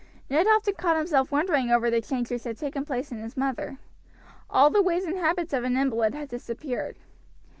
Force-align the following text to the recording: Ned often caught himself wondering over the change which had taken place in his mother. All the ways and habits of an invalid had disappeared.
Ned 0.31 0.47
often 0.47 0.73
caught 0.79 0.97
himself 0.97 1.31
wondering 1.31 1.69
over 1.69 1.91
the 1.91 2.01
change 2.01 2.31
which 2.31 2.43
had 2.43 2.57
taken 2.57 2.85
place 2.85 3.11
in 3.11 3.19
his 3.21 3.37
mother. 3.37 3.77
All 4.49 4.71
the 4.71 4.81
ways 4.81 5.05
and 5.05 5.15
habits 5.19 5.53
of 5.53 5.63
an 5.63 5.77
invalid 5.77 6.15
had 6.15 6.27
disappeared. 6.27 6.97